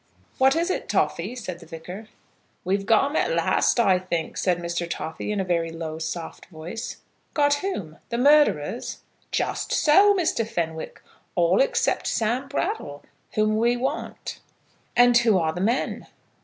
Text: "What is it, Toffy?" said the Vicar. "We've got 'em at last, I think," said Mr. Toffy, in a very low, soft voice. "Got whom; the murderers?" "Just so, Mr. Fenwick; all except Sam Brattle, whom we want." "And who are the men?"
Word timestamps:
"What 0.39 0.55
is 0.55 0.71
it, 0.71 0.89
Toffy?" 0.89 1.35
said 1.35 1.59
the 1.59 1.67
Vicar. 1.67 2.07
"We've 2.63 2.87
got 2.87 3.05
'em 3.11 3.15
at 3.15 3.29
last, 3.35 3.79
I 3.79 3.99
think," 3.99 4.35
said 4.35 4.57
Mr. 4.57 4.89
Toffy, 4.89 5.31
in 5.31 5.39
a 5.39 5.43
very 5.43 5.71
low, 5.71 5.99
soft 5.99 6.47
voice. 6.47 6.97
"Got 7.35 7.53
whom; 7.61 7.99
the 8.09 8.17
murderers?" 8.17 9.01
"Just 9.29 9.71
so, 9.71 10.15
Mr. 10.15 10.43
Fenwick; 10.47 11.03
all 11.35 11.61
except 11.61 12.07
Sam 12.07 12.47
Brattle, 12.47 13.03
whom 13.35 13.57
we 13.57 13.77
want." 13.77 14.39
"And 14.97 15.15
who 15.19 15.37
are 15.37 15.53
the 15.53 15.61
men?" 15.61 16.07